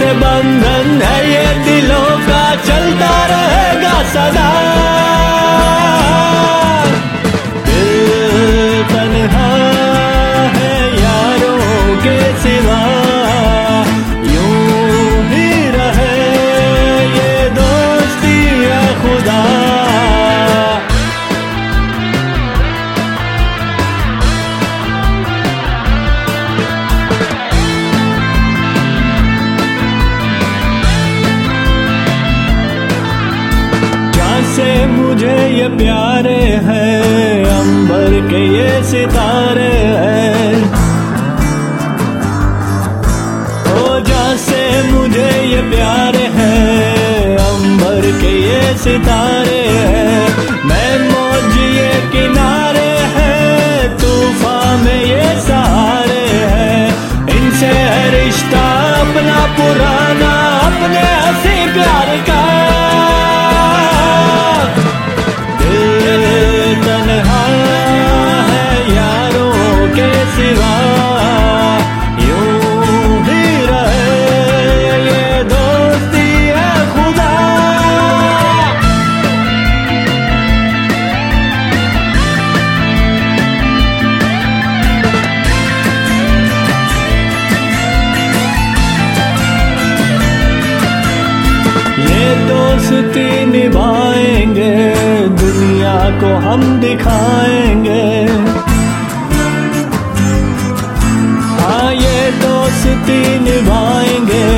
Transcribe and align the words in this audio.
से 0.00 0.12
बंधन 0.20 1.02
है 1.02 1.18
ये 1.30 1.46
दिलों 1.64 2.08
का 2.28 2.42
चलता 2.64 3.12
रहेगा 3.32 4.02
सदा। 4.12 4.69
से 34.60 34.86
मुझे 34.86 35.36
ये 35.48 35.68
प्यारे 35.76 36.40
हैं, 36.64 37.44
अंबर 37.50 38.14
के 38.28 38.40
ये 38.46 38.82
सितारे 38.84 39.70
हैं। 40.00 40.56
ओ 43.72 43.98
जहाँ 44.08 44.36
से 44.36 44.60
मुझे 44.90 45.30
ये 45.52 45.62
प्यारे 45.70 46.26
हैं, 46.36 47.36
अंबर 47.38 48.10
के 48.20 48.32
ये 48.40 48.60
सितारे 48.84 49.62
हैं। 49.86 50.28
मैं 50.68 50.92
मौज 51.06 51.56
ये 51.76 51.90
किनारे 52.12 52.92
हैं, 53.16 53.96
तूफ़ान 53.96 54.84
में 54.84 55.00
ये 55.04 55.30
सहारे 55.48 56.26
हैं। 56.52 56.84
इनसे 57.38 57.72
है 57.78 58.04
रिश्ता 58.16 58.66
अपना 59.00 59.40
पुराना। 59.56 60.39
दोस्ती 92.90 93.46
निभाएँगे, 93.46 94.72
दुनिया 95.40 95.94
को 96.20 96.30
हम 96.44 96.62
दिखाएँगे। 96.80 98.06
हाँ 101.60 101.92
ये 101.94 102.30
दोस्ती 102.40 103.20
निभाएँगे, 103.44 104.48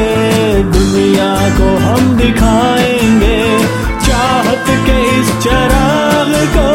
दुनिया 0.72 1.30
को 1.58 1.68
हम 1.84 2.16
दिखाएँगे। 2.16 3.40
चाहत 4.06 4.66
के 4.86 4.98
इस 5.20 5.36
चराग 5.44 6.32
को 6.56 6.68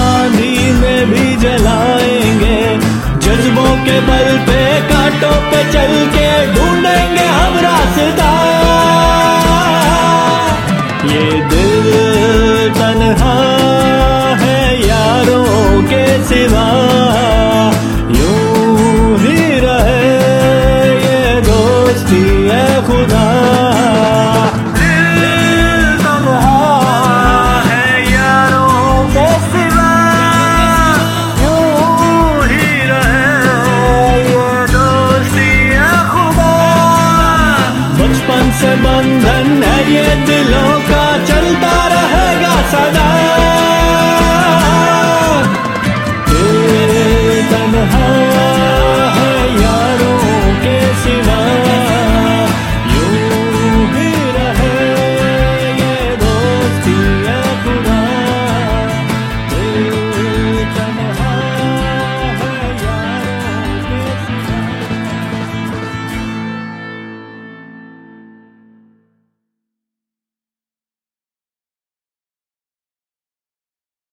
आंधी 0.00 0.72
में 0.80 1.10
भी 1.12 1.36
जलाएँगे। 1.36 2.60
जज्बों 3.26 3.74
के 3.86 4.00
बल 4.10 4.38
पे, 4.48 4.60
कांटों 4.90 5.38
पे 5.50 5.64
चल 5.72 5.94